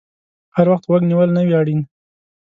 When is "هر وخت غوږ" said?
0.55-1.03